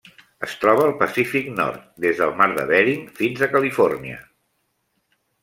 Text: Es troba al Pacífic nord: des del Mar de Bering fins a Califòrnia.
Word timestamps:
Es 0.45 0.53
troba 0.61 0.85
al 0.85 0.93
Pacífic 1.01 1.51
nord: 1.59 1.83
des 2.05 2.21
del 2.23 2.33
Mar 2.41 2.47
de 2.61 2.65
Bering 2.73 3.05
fins 3.21 3.45
a 3.45 3.51
Califòrnia. 3.53 4.19